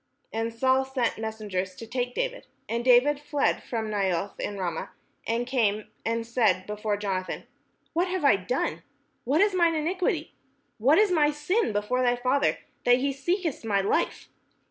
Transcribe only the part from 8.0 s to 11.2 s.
have I done? what is mine iniquity? and what is